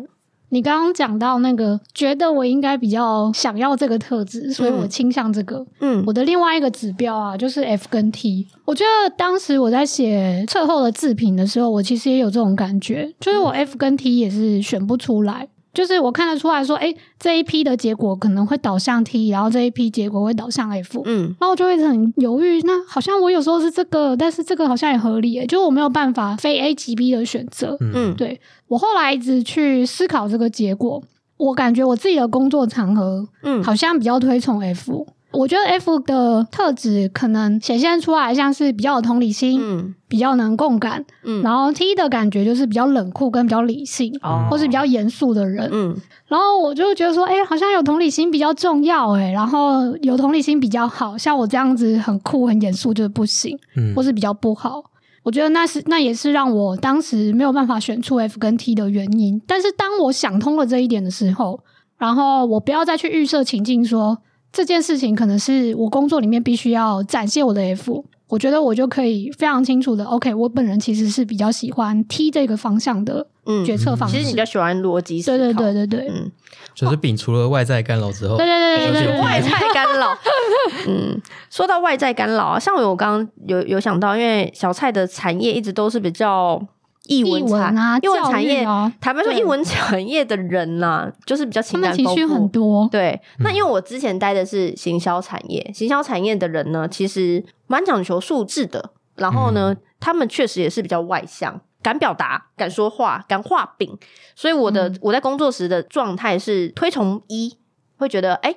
[0.50, 5.66] 你刚刚讲到那个，觉得我应该比较想要这个特质，所以我倾向这个。
[5.80, 8.48] 嗯，我的另外一个指标啊，就是 F 跟 T。
[8.64, 15.48] 我觉得当时我在写测后的自评的时候，我其实也有这种感觉，就是我 F 跟 T 也是选不出来。
[15.76, 22.62] 就是我看得出来说，哎，这一批的结果可能会导向 T，然后这一批结果会导向 F，嗯，然后我就会很犹豫。
[22.62, 27.78] 那好像我有时候是这个，但是这个好像也合理，就我没有办法非 A 即 B 的选择。
[27.82, 31.04] 嗯，对我后来一直去思考这个结果，
[31.38, 35.06] 我感觉我自己的工作场合，嗯，好像比较推崇 F。
[35.36, 45.96] 我觉得 F 的特质可能显现出来像是比较有同理心，嗯，比较能共感，嗯，然后 T 的感觉就是比较冷酷跟比较理性，哦，或是比较严肃的人，嗯，
[46.28, 54.82] 然后我就觉得说，哎，好像有同理心比较重要，哎，然后有同理心比较好，像我这样子很酷很严肃就是不行，嗯，或是比较不好，
[55.24, 59.42] 我觉得那是那也是让我当时没有办法选出 F 跟 T 的原因。
[59.46, 61.60] 但是当我想通了这一点的时候，
[61.98, 64.20] 然后我不要再去预设情境说。
[64.56, 73.28] 这件事情可能是我工作里面必须要展现我的 F，我觉得我就可以非常清楚的 OK，我本人其实是比较喜欢 T 这个方向的
[73.66, 74.16] 决策方式。
[74.16, 76.32] 其实你比较喜欢逻辑思考，对对对对对，嗯，
[76.74, 80.18] 就是摒除了外在干扰之后，对对对对对，外在干扰。
[80.88, 86.66] 嗯，说到外在干扰啊，像我刚刚有有想到，因为小蔡的产业一直都是比较。
[87.08, 88.64] 译文啊，译文产业，
[89.00, 92.88] 坦白说，译文产业的人呐， 就是比较情感情绪很多。
[92.92, 98.92] 对，那因为我之前待的是行销产业，行销产业的人呢，其实蛮讲求素质的。
[99.16, 101.62] 然后呢，他们确实也是比较外向。
[101.82, 103.96] 敢表达、敢说话、敢画饼，
[104.36, 107.56] 所以我的我在工作时的状态是推崇一，
[107.98, 108.56] 会觉得哎。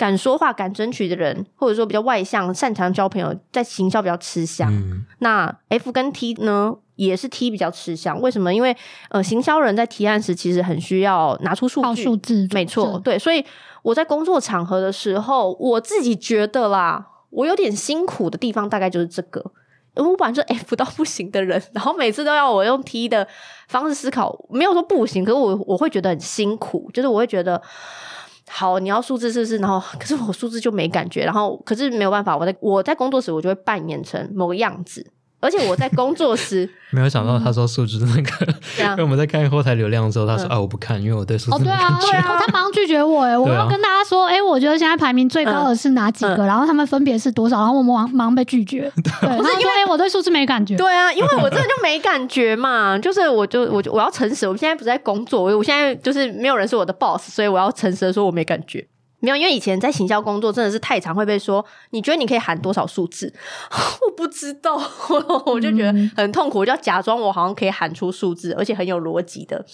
[0.00, 4.72] 敢说话、敢争取的人，或者说比较外向、擅长交朋友，在行销比较吃香。
[5.18, 8.18] 那 F 跟 T 呢，也是 T 比较吃香。
[8.22, 8.54] 为什么？
[8.54, 8.74] 因为
[9.10, 13.18] 呃，行销人在提案时其实很需要拿出数据、数字，没错，对。
[13.18, 13.44] 所以
[13.82, 19.52] 我在工作场合的时候，我自己觉得啦，我有点辛苦的地方大概就是这个。
[19.96, 23.28] 我本来就 F 到不行的人，然后每次都要我用 T 的
[23.68, 27.60] 方式思考，没有说不行，可是我我会觉得很辛苦，就是我会觉得。
[28.52, 29.58] 好，你要数字是不是？
[29.58, 31.24] 然后，可是我数字就没感觉。
[31.24, 35.06] 然后，可是没有办法，我在我在工作时，我就会扮演成某个样子。
[35.40, 58.86] 而且我在工作时 没有想到，他说数字那个，因为我们在看后台流量的时候，他说啊，我不看，因为我对数字对啊，对啊，他马上拒绝我哎，我要跟大家说，哎，我觉得现在排名最高的是哪几个，然后他们分别是多少，然后我们忙忙被拒绝， 对，不是因为我对数字没感觉，对啊，因为我真的就没感觉嘛，就是我就我就我要诚实，我现在不在工作，我我现在就是没有人是我的 boss，所以我要诚实的说，我没感觉。
[59.20, 63.32] 没有，因为以前在行销工作真的是太常会被说，你觉得你可以喊多少数字？
[64.06, 64.80] 我不知道，
[65.46, 69.64] 我就觉得很痛苦，我就要假装我好像可以喊出数字，而且很有逻辑的。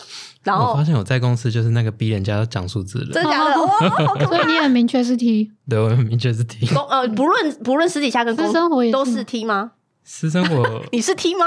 [0.42, 3.56] 然后我发现我在公司就是那个逼人家讲数字的，真的假的？
[3.62, 6.66] 哇，所以你很明确是 T， 对，我很明确是 T。
[6.74, 9.72] 公呃，不论不论私底下跟私生活都是 T 吗？
[10.02, 11.46] 私生活你是 T 吗？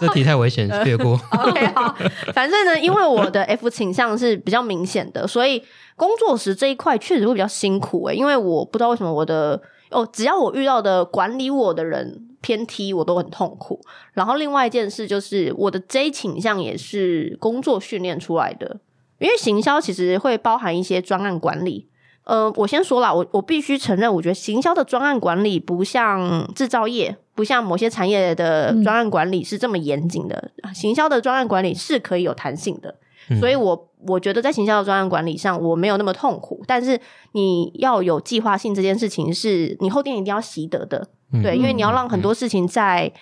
[0.00, 1.20] 这题太危险，略过。
[1.30, 1.94] OK，好，
[2.32, 5.62] 反正呢，因为我的 F 倾向是比较明显的，所以。
[5.96, 13.80] 工作时这一块确实会比较辛苦诶，因为我不知道为什么我的哦，只要我遇到的管理我的人偏 T，我都很痛苦。
[14.12, 18.80] 然后另外一件事就是我的 J 倾向也是工作训练出来的，
[19.18, 21.88] 因为行销其实会包含一些专案管理。
[22.24, 30.50] 呃，我先说了，我我必须承认，我觉得行销的专案管理不像制造业，不像某些产业的专案管理是这么严谨的。
[30.74, 32.94] 行销的专案管理是可以有弹性的。
[33.40, 36.62] 所以，我我觉得在行销的专案管理上，我没有那么痛苦。
[36.66, 37.00] 但是，
[37.32, 41.08] 你要有计划性这件事情，是你后天一定要习得的，
[41.42, 43.12] 对，因为你要让很多事情在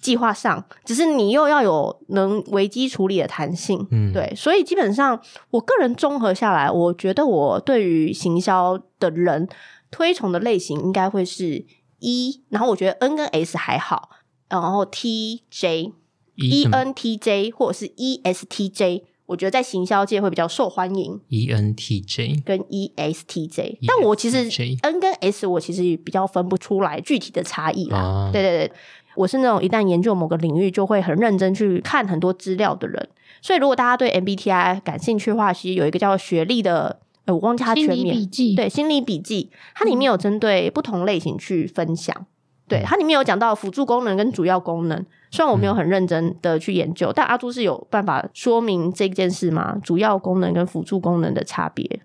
[0.00, 4.32] 计划上，只是你又要有能危机处理的弹性，对。
[4.34, 9.48] 所以，基本上，我个人综合下来，我觉得我对于行销的人
[9.90, 11.64] 推崇的类型应该会是
[12.00, 14.10] 一，然后我觉得 N 跟 S 还好，
[14.48, 15.92] 然后 T J
[16.36, 19.04] E N T J 或者是 E S T J。
[19.26, 24.48] 我觉得在行销界会比较受欢迎，E N T J 跟 E S T J，但我其实
[24.82, 28.28] N 跟 S 我其实比较分不出来具体的差异啦。
[28.32, 28.72] 对对对，
[29.16, 33.08] 我是那种一旦研究某个领域就会很认真去看很多资料的人。
[33.40, 42.26] 所以如果大家对 MBTI 感兴趣的话，其实有一个叫学历的，呃，我忘记它全名，对，心理笔记，它里面有针对不同类型去分享。
[42.66, 45.04] 对，它里面有讲到辅助功能跟主要功能。
[45.34, 49.76] 虽然我没有很认真的去研究，但阿朱是有办法说明这件事吗？
[49.82, 52.02] 主要功能跟辅助功能的差别。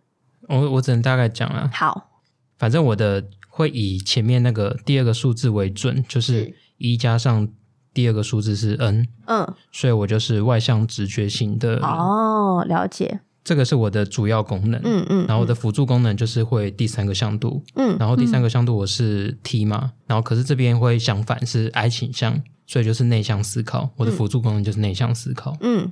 [0.47, 1.69] 我我只能大概讲了。
[1.71, 2.09] 好，
[2.57, 7.47] 反正我的会以前面那个第二个数字为准，就是一加上
[7.93, 9.07] 第二个数字是 n。
[9.27, 11.77] 嗯，所以我就是外向直觉型的。
[11.85, 13.19] 哦，了解。
[13.43, 25.91] 这个是我的主要功能，嗯嗯，然后我的辅助功能就是会第三个向度，嗯，然后第三个向度我是 T 嘛，然后可是这边会相反是 I 倾向，所以就是内向思考，我的辅助功能就是内向思考，嗯，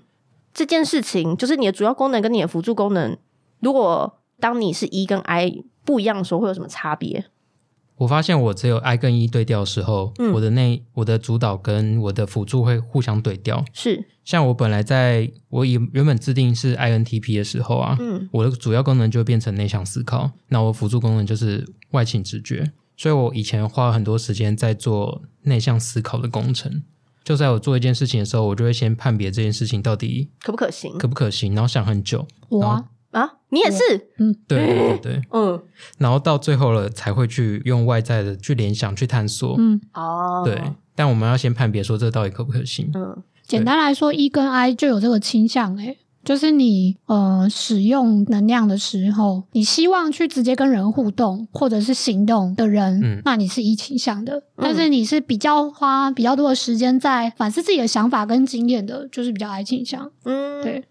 [0.54, 3.18] 这件事情就是你的主要功能跟你的辅助功能，
[3.60, 7.26] 如果当你是一跟 I 不一样的时候，会有什么差别？
[7.96, 13.66] 我发现我只有 I 跟 E 对调的时候，我的内我的主导跟我的辅助会互相对调。
[13.74, 22.72] 是，像我本来在我以原本制定是 INTP 的时候啊，嗯我的主要功能就变成内向思考，那我辅助功能就是外倾直觉。
[22.98, 26.84] 所以我以前花很多时间在做内向思考的工程。
[27.24, 32.28] 就在我做一件事情的时候，我就会先判别这件事情到底可不可行，可不可行，然后想很久。
[32.50, 32.86] 我。
[33.12, 33.80] 啊，你也是，
[34.20, 35.60] 嗯，对对对，嗯，
[35.98, 40.62] 然后到最后了才会去用外在的去联想去探索，嗯，哦，对，
[40.94, 60.84] 但我们要先判别说这到底可不可行，嗯，简单来说，E 跟 I 就有这个倾向，诶，就是你呃使用能量的时候，你希望去直接跟人互动或者是行动的人，那你是一倾向的，但是你是比较花比较多的时间在反思自己的想法跟经验的，就是比较爱倾向，嗯，对。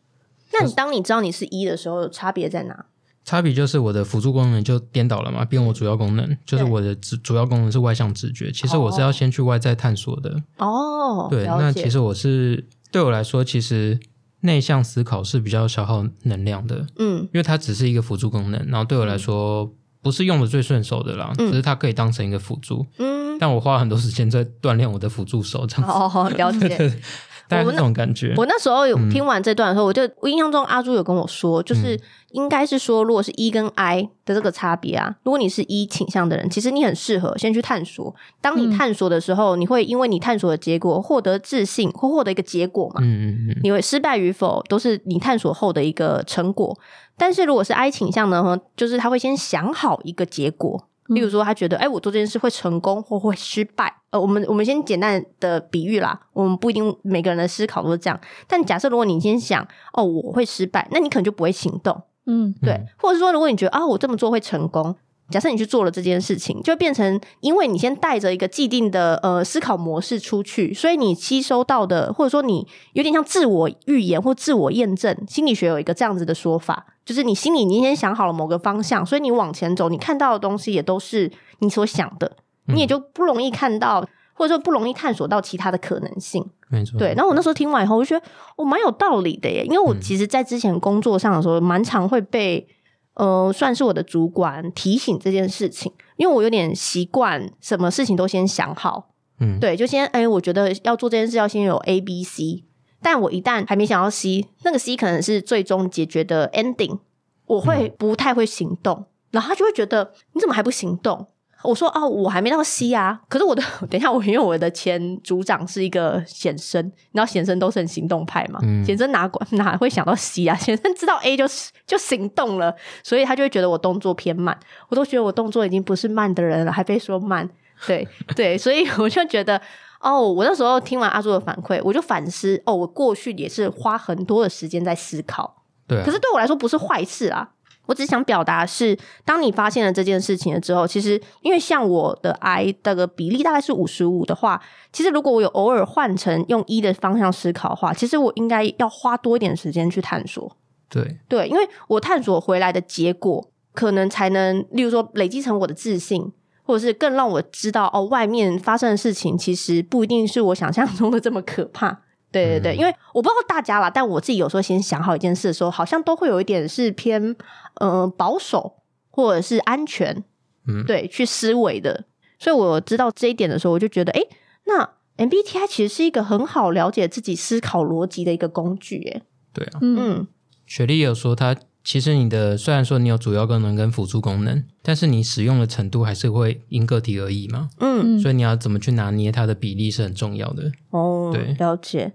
[0.54, 2.86] 那你当你知道你是一的时候，差别在哪？
[3.22, 8.50] 差别就是我的辅助功能就颠倒了嘛，变我主要功能，就是我的主主要功能是外向直觉。
[8.50, 10.40] 其实我是要先去外在探索的。
[10.58, 13.98] 哦，对，那其实我是对我来说，其实
[14.40, 16.86] 内向思考是比较消耗能量的。
[16.98, 19.72] 嗯，因为它只是一个辅助功能，然后对我来说
[20.02, 22.86] 不是用的最顺手的啦，只是它可以当成一个辅助。
[22.98, 25.92] 嗯，但我花很多时间在锻炼我的辅助手，这样子。
[25.92, 27.00] 哦，了解。
[27.48, 28.34] 大概那种感觉。
[28.36, 31.98] 我那时候有听完这段的时候，我就我印象中阿朱有跟我说，就是
[32.32, 38.14] 应该是说，如果是 E 跟 I 的这个差别啊，如果你是 E 倾向的人，其实你很适合先去探索。
[38.40, 43.00] 当你探索的时候，你会因为你探索的结果获得自信，或获得一个结果嘛？
[43.02, 43.60] 嗯嗯嗯。
[43.62, 46.78] 你会失败与否，都是你探索后的一个成果。
[47.16, 50.88] 但是如果是 I 倾向呢，就是他会先想好一个结果。
[51.08, 53.94] 例如说，他觉得，哎，我做这件事会成功或会失败。
[54.10, 58.20] 呃，我们我们先简单的比喻啦，我们不一定每个人的思考都是这样。
[58.46, 62.02] 但假设如果你先想，哦，我会失败，那你可能就不会行动。
[62.26, 62.84] 嗯，对。
[62.98, 64.96] 或者是说，如果你觉得啊，我这么做会成功，
[65.30, 75.16] 假设你去做了这件事情，就变成因为你先带着一个既定的呃思考模式出去，所以你吸收到的，或者说你有点像自我预言或自我验证。
[75.28, 76.86] 心理学有一个这样子的说法。
[77.04, 86.44] 就是你心里你先想好了某个方向，所以你往前走，你看到的东西也都是你所想的，你也就不容易看到，或者说不容易探索到其他的可能性。
[86.68, 87.14] 没错，对。
[87.14, 92.66] 然后我那时候听完以后，我就觉得我蛮有道理的耶，因为我其实，在之前工作上的时候，蛮常会被
[93.16, 99.10] 呃，算是我的主管提醒这件事情，因为我有点习惯，什么事情都先想好。
[99.40, 102.64] 嗯，对，就先哎，我觉得要做这件事，要先有 A、B、C。
[103.02, 106.98] 但我一旦还没想到 C，那个 C 可能是最终解决的 ending，
[107.46, 111.26] 我会不太会行动，然后他就会觉得你怎么还不行动？
[111.66, 113.20] 我说哦，我还没到 C 啊。
[113.28, 120.54] 可是我的， 等一下，我因为我的前组长是一个显生，你知道显生都是很行动派嘛，显生哪管哪会想到 C 啊？
[120.60, 121.44] 显生知道 A 就
[121.86, 124.56] 就行动了，所以他就会觉得我动作偏慢。
[124.88, 127.48] 我都觉得我动作已经不是慢的人了，还被说慢。
[127.86, 129.60] 对对，所以我就觉得。
[129.98, 137.48] 哦，我那时候听完阿朱的反馈，我就反思哦，我过去也是花很多的时间在思考，对，可是对我来说不是坏事啊。
[137.86, 144.60] 我只想表达是，当你发现了这件事情了之后，其实因为像我的 I 的个比例大概是五十五的话，
[144.92, 150.56] 其实如果我有偶尔换成用一的方向思考的话，其实我应该要花多一点时间去探索。
[150.88, 156.32] 对对，因为我探索回来的结果，可能才能，例如说累积成我的自信。
[156.68, 162.00] 或者是更让我知道哦，外面发生的事情其实不一定是我想象中的这么可怕。
[162.32, 167.34] 对对对，因为我不知道大家啦，但我自己有时候先想好一件事的时候，好像都会有一点是偏
[167.74, 170.24] 呃保守或者是安全，
[170.66, 172.04] 嗯，对，去思维的。
[172.38, 174.20] 所以我知道这一点的时候，我就觉得，哎，
[174.64, 179.08] 那 MBTI 其实是一个很好了解自己思考逻辑的一个工具。
[179.08, 180.26] 哎，对啊，嗯，
[180.66, 181.56] 雪莉有说他。
[181.86, 187.70] 其实你的虽然说你有主要功能跟辅助功能，但是你使用的程度还是会因个体而异嘛。
[187.78, 190.72] 嗯，所以你要怎么去拿捏它的比例是很重要的。
[190.90, 192.14] 哦，对，了解。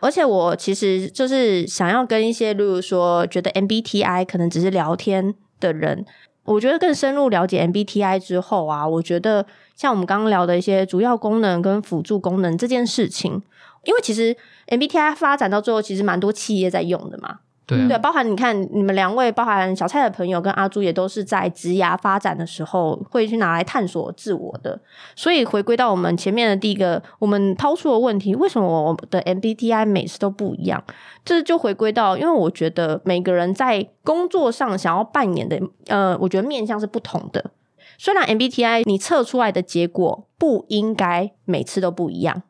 [0.00, 6.06] 而且我其实就是想要跟一些，例如说觉得 MBTI 可能只是聊天的人，
[6.44, 9.44] 我觉得更深入了解 MBTI 之后啊，我觉得
[9.76, 13.42] 像我们刚刚聊的一些主要功能跟辅助功能这件事情，
[13.84, 14.34] 因为其实
[14.68, 17.40] MBTI 发展到最后，其实蛮多企业在用的嘛。
[17.88, 24.80] 对，包含你看，你们两位，包含小蔡的朋友跟阿朱，也都是在职涯发展的时候会去拿来探索自我的。
[25.14, 30.82] 所以回归到我们前面的第一个，我们抛出的问题：为什么我的 MBTI 每次都不一样？
[31.24, 37.50] 这就回归到，因为我觉得每个人在工作上想要扮演的，呃，我觉得面向是不同的。
[37.98, 42.42] 虽然 MBTI 你测出来的结果不应该每次都不一样。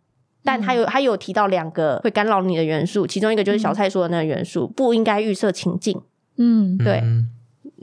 [0.42, 6.00] 但他有他有提到两个会干扰你的元素，其中一个就是小蔡说的那个元素，不应该预设情境。
[6.38, 7.02] 嗯，对。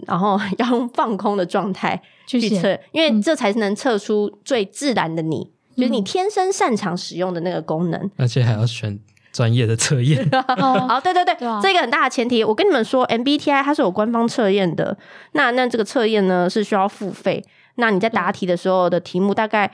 [0.08, 8.10] 然后 要用放空的状态去测，因为这才是能测出最自然的你，就是你天生擅长使用的那个功能。
[8.18, 9.00] 而且还要选
[9.32, 10.28] 专业的测验。
[10.88, 12.44] 好，对对对，这个很大的前提。
[12.44, 14.98] 我跟你们说，MBTI 它是有官方测验的。
[15.34, 17.44] 那那这个测验呢是需要付费。
[17.76, 19.72] 那你在答题的时候的题目大概。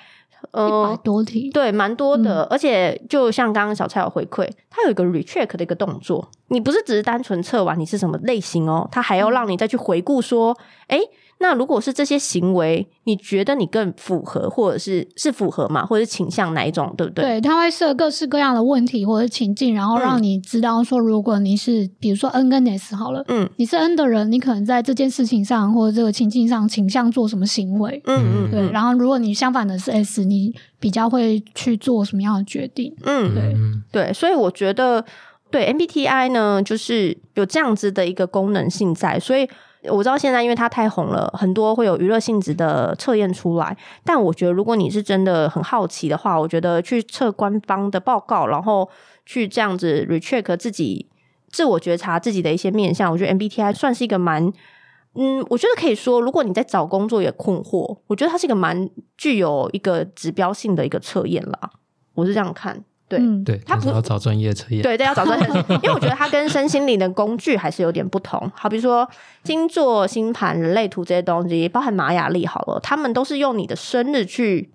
[0.51, 2.43] 一百多题，对，蛮多的。
[2.49, 10.99] 而且就像刚刚小蔡有回馈，它有一个 recheck 的一个动作，你不是只是单纯测完你是什么类型哦，它还要让你再去回顾说，哎。
[11.39, 17.23] 那如果是这些行为，你觉得你更符合，或者是是符合嘛，或者是倾向哪一种，对不对？
[17.25, 28.71] 对，他会设各式各样的问题或者情境，然后让你知道说，如果你是比如说 N 跟 S 好了，嗯，你是 N 的人，你可能在这件事情上或者这个情境上倾向做什么行为，嗯嗯，对。
[28.71, 32.95] 然后如果你相反的是 S，你比较会去做什么样的决定？
[33.03, 33.53] 嗯，对
[33.91, 34.13] 对。
[34.13, 35.03] 所以我觉得，
[35.51, 39.45] 对 MBTI 呢，就是有这样子的一个功能性在，所以。
[39.89, 43.75] 我知道现在因为它太红了，很多会有娱乐性质的测验出来。
[44.03, 48.89] 但我觉得，如果你是真的很好奇的话，我觉得去测官方的报告，然后
[49.25, 51.09] 去这样子 recheck 自己
[51.49, 54.51] 自我觉察自己的一些面相，我觉得 MBTI 算是一个蛮
[55.15, 61.69] 嗯，我觉得可以说，如果你在找工作也困惑，我觉得它是一个蛮具有一个指标性的一个测验啦。
[62.15, 62.83] 我是这样看。
[63.19, 65.47] 对对，他不要找专业测验，对对，要找专业，
[65.83, 68.51] 因为我觉得它跟身心灵的工具还是有点不同。
[68.55, 69.07] 好，比如说
[69.43, 74.71] 星座、星盘、人类图这些东西，包含玛雅历，好了，他们都是用你的生日去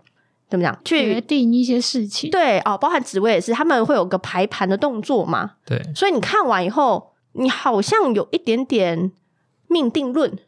[0.49, 2.30] 怎么讲，去决定一些事情。
[2.30, 5.53] 对哦，包含紫薇也是，他们会有个排盘的动作嘛。
[5.66, 9.12] 对，所以你看完以后，你好像有一点点
[9.68, 10.39] 命定论。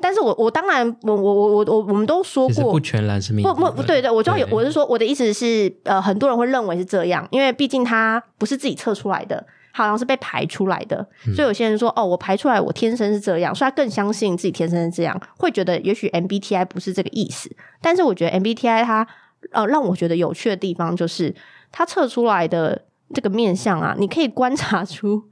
[0.00, 2.72] 但是我我当然我我我我我我们都说过。
[2.72, 4.02] 不全然是命不不不对？
[4.02, 19.06] 对，我知道有我是说我的意思是呃很多人会认为是这样，因为毕竟他不是自己测出来的，好像是被排出来的，所以有些人说哦我排出来我天生是这样，所以他更相信自己天生是这样，会觉得也许 MBTI 不是这个意思，但是我觉得 MBTI 它
[19.52, 21.34] 呃让我觉得有趣的地方就是
[21.72, 22.84] 它测出来的
[23.14, 25.24] 这个面相啊，你可以观察出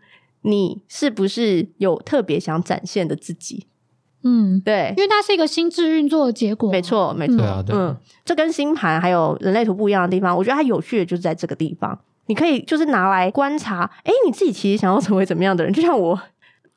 [0.42, 3.66] 你是不是有特别想展现的自己。
[4.24, 7.36] 嗯，对，因为它是一个心智运作的结果，没错，没错，
[7.68, 7.94] 嗯，
[8.24, 16.18] 这跟星盘还有人类图不一样的地方，我觉得它有趣的就是在这个地方，你可以就是拿来观察，哎，你自己其实想要成为怎么样的人，就像我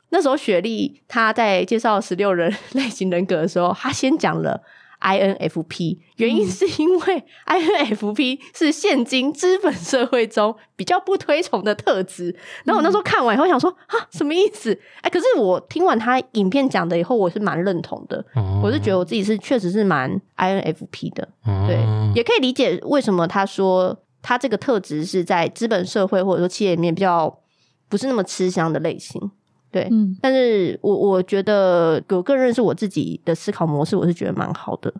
[0.09, 4.61] 那时候雪莉她在介绍十六人 类型人格的时候，她先讲了。
[5.01, 12.35] INFP 原因是因为 INFP 是现今资本社会中比较不推崇的特质。
[12.63, 14.77] 然后我那时候看完以后想说啊，什么意思？
[15.01, 18.23] 哎，可是我听完他影片讲的以后，我是蛮认同的。
[18.63, 21.27] 我是觉得我自己是确实是蛮 INFP 的，
[21.67, 21.77] 对，
[22.15, 27.39] 也可以理解为什么他说他这个特质是在资本社会或者说企业里面比较
[27.87, 29.31] 不是那么吃香的类型。
[29.77, 34.91] 对，嗯，但是我我觉得我更认识我自己的思考模式，我是觉得蛮好的。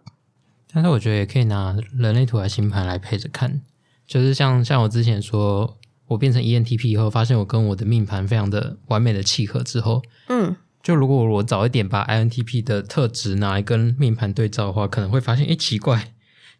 [0.71, 3.61] 但是我觉得也可以拿人类图和星盘来配着看，
[4.05, 16.13] 就是像像我之前说，我变成 ENTP 以后，发现我跟我的命盘非常的完美的契合之后，嗯，就如果我早一点把 INTP 的特质拿来跟命盘对照的话，可能会发现，哎，奇怪，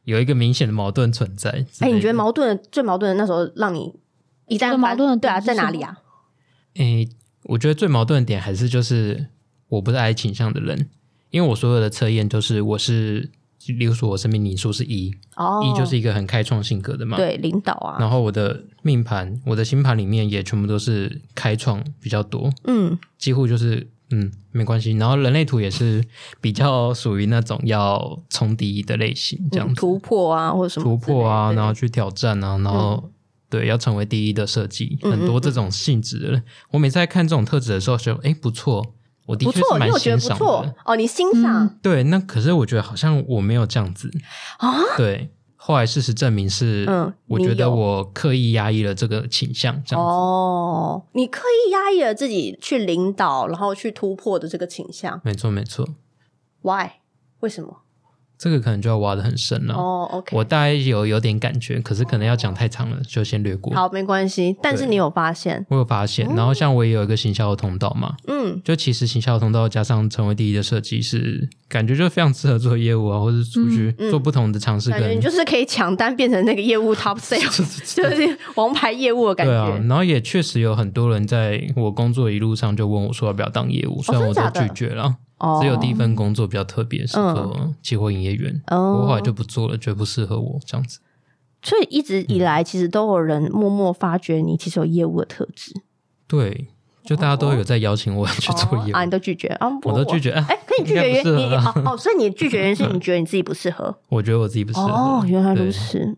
[0.06, 1.66] 有一个明显的矛盾存在。
[1.82, 3.94] 哎，你觉得矛盾最矛盾的那时候，让你
[4.48, 6.00] 一旦矛盾，对啊，在哪里啊？
[6.76, 7.06] 哎。
[7.48, 9.28] 我觉得最矛盾的点还是就是
[9.70, 10.90] 我不是 I 倾向的人，
[11.32, 13.30] 因为我所有的测验都是我是，
[13.68, 17.98] 例如说我生命灵数是一，哦，一就是一个很开创性格的嘛，对，领导啊。
[18.00, 24.92] 然后我的命盘，我的星盘里面也全部都是开创比较多，嗯，几乎就是嗯没关系。
[24.94, 26.04] 然后人类图也是
[26.42, 33.10] 比较属于那种要冲第一的类型，这样突破啊或者什么突破啊，然后去挑战啊，然后。
[33.50, 38.94] 对，要成为第一的设计，很多这种性质的人，我每次在看这种特质的时候，说，哎，不错，
[39.26, 40.76] 我的确是蛮欣赏的。
[40.86, 41.78] 哦，你欣赏？
[41.82, 44.12] 对，那可是我觉得好像我没有这样子
[44.58, 44.80] 啊。
[44.98, 50.12] 对，后来事实证明是，嗯，我觉得我刻意压抑了这个倾向，这样子。
[50.12, 55.22] 哦，你刻意压抑了自己去领导，然后去突破的这个倾向。
[55.24, 55.88] 没错，没错。
[56.62, 56.90] Why？
[57.40, 57.82] 为什么？
[58.38, 59.74] 这个可能就要挖的很深了。
[59.74, 63.74] 哦，OK，我大概有有点感觉，可是可能要讲太长了，就先略过。
[63.74, 64.56] 好，没关系。
[64.62, 65.66] 但是你有发现？
[65.70, 66.28] 我有发现。
[66.36, 74.92] 然后像我也有一个行销的通道嘛，嗯，就其实行销的通道加上成为第一的设计师，感觉就非常适合做业务啊，或者出去做不同的尝试。
[74.92, 79.52] 感觉你就是可以抢单，变成那个业务 top sales，就是王牌业务的感觉。
[79.52, 85.16] 对啊，然后也确实有很多人在我工作一路上就问我说要不要当业务，虽然我都拒绝了。
[85.62, 91.00] 只有第一份工作比较特别，是做期货营业员，我后来就不做了，觉得不适合我这样子。
[91.62, 95.74] 所以一直以来，其实都有人默默发觉你其实有业务的特质。
[96.28, 96.68] 对，
[97.04, 99.68] 就大家都有在邀请我去做业务，啊，你都拒绝啊？
[99.84, 100.32] 我都拒绝。
[100.32, 101.52] 哎，可以拒绝原因
[101.86, 103.96] 哦，所以你拒绝原因是 你觉得你自己不适合？
[104.10, 104.88] 我觉得我自己不适合。
[104.88, 106.18] 哦，原来如此。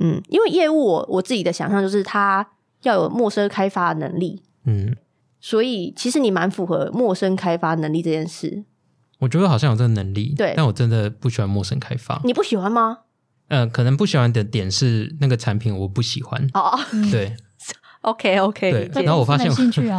[0.00, 2.46] 嗯，因为业务，我我自己的想象就是他
[2.82, 4.42] 要有陌生开发的能力。
[4.64, 4.96] 嗯。
[5.40, 8.64] 所以，其实你蛮符合陌生开发能力这件事。
[9.20, 12.20] 我觉得好像有这个能力，对，但我真的不喜欢陌生开发。
[12.24, 12.98] 你不喜欢吗？
[13.48, 16.46] 嗯，可能不喜欢的点是那个产品我不喜欢。
[16.54, 16.78] 哦，
[17.10, 17.34] 对
[18.02, 18.70] ，OK OK。
[18.70, 19.50] 对，然后我发现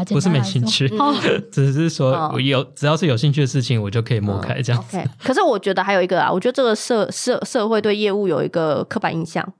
[0.05, 0.87] 不是没兴趣，
[1.51, 5.03] 只是说我有只要是有兴趣的事情，我就可以摸开这样子。
[5.23, 9.53] 可是我觉得还有一个啊，我觉得这个社社社会对业务有一个刻板印象。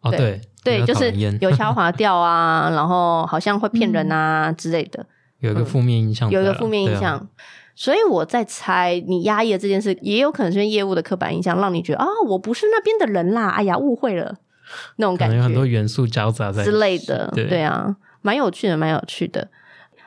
[0.00, 0.40] 哦，对。
[0.64, 5.06] 对，就是有消滑掉啊， 然后好像会骗人啊之类的，
[5.40, 7.28] 有一个负面印象，有一个负面印象。
[7.74, 14.34] 所以我在猜，你压抑的这件事，也有可能是业务的刻板印象，让你觉得啊，我不是那边的人啦，哎呀，误会了
[14.96, 19.48] 那种感觉，有很多元素交杂在之类的，对啊，蛮有趣的，蛮有趣的。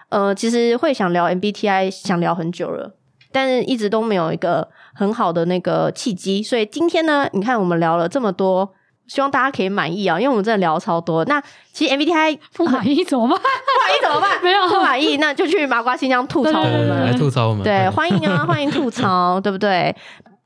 [0.09, 2.93] 呃，其实会想聊 MBTI，想聊很久了，
[3.31, 8.73] 但是一直都没有一个很好的那个契机，所以今天呢，你看我们聊了这么多。
[9.11, 11.25] 希望大家可以满意啊，因为我们真的聊超多。
[11.25, 11.43] 那
[11.73, 13.37] 其实 MBTI 不满意怎么办？
[13.37, 14.31] 不满意怎么办？
[14.41, 17.61] 没有不满意，那就去麻瓜新疆吐槽我们，来吐槽我们。
[17.61, 19.93] 对，欢迎啊， 欢迎吐槽，对不对？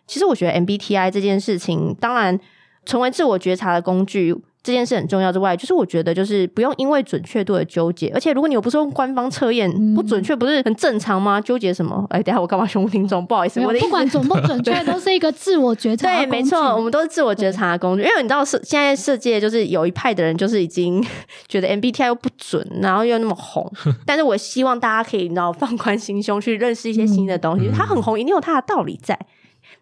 [0.08, 2.40] 其实我觉得 MBTI 这件事情，当然
[2.88, 4.36] 成为自我觉察的工具，
[4.66, 11.40] 这件事很重要之外，就是我觉得就是不用因为准确度的纠结，而且如果你又不是用官方测验，不准确不是很正常吗？
[11.40, 12.04] 纠结什么？
[12.10, 13.24] 哎，等下我干嘛凶听众？
[13.28, 16.08] 不好意思，我的不管准不准确，都是一个自我觉察。
[16.18, 18.02] 对，没错，我们都是自我觉察的工具。
[18.02, 21.06] 因为你知道，是现在世界就是有一派的人，就是已经
[21.48, 23.72] 觉得 MBTI 又不准，然后又那么红。
[24.04, 27.70] 但是我希望大家可以你知道放宽心胸，去认识一些新的东西。
[27.72, 29.20] 它很红，一定有它的道理在。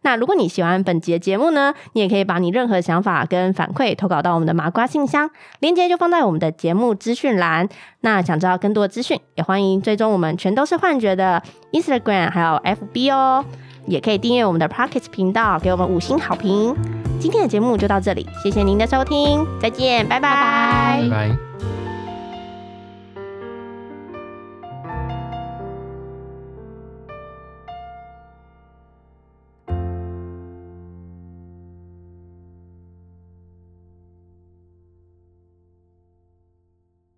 [0.03, 5.29] 那如果你喜欢本节节目呢，你也可以把你任何想法跟反馈投稿到我们的麻瓜信箱，
[5.59, 7.67] 链接就放在我们的节目资讯栏。
[8.01, 11.41] 那想知道更多的资讯，也欢迎追踪我们全都是幻觉的
[11.71, 13.43] Instagram 还有 FB 哦，
[13.87, 16.75] 也可以订阅我们的 Pocket 频道，给我们五星好评。
[17.19, 21.52] 今天的节目就到这里，谢谢您的收听，再见，拜拜，拜拜。